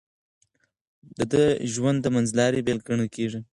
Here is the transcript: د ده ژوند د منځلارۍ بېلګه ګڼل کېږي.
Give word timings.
د 1.17 1.19
ده 1.31 1.43
ژوند 1.73 1.97
د 2.01 2.07
منځلارۍ 2.15 2.61
بېلګه 2.67 2.85
ګڼل 2.89 3.07
کېږي. 3.15 3.39